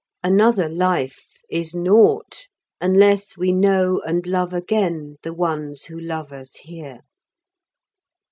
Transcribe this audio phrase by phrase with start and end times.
[0.23, 2.47] Another life is naught,
[2.81, 7.01] unless we know and love again the ones who love us here.